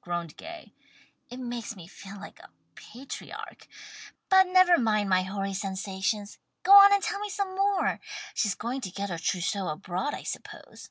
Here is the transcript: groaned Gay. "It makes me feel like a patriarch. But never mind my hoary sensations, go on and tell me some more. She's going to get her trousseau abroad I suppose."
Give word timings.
groaned 0.00 0.34
Gay. 0.38 0.72
"It 1.28 1.36
makes 1.38 1.76
me 1.76 1.86
feel 1.86 2.18
like 2.18 2.38
a 2.40 2.48
patriarch. 2.74 3.68
But 4.30 4.44
never 4.46 4.78
mind 4.78 5.10
my 5.10 5.24
hoary 5.24 5.52
sensations, 5.52 6.38
go 6.62 6.72
on 6.72 6.90
and 6.90 7.02
tell 7.02 7.18
me 7.18 7.28
some 7.28 7.54
more. 7.54 8.00
She's 8.32 8.54
going 8.54 8.80
to 8.80 8.90
get 8.90 9.10
her 9.10 9.18
trousseau 9.18 9.68
abroad 9.68 10.14
I 10.14 10.22
suppose." 10.22 10.88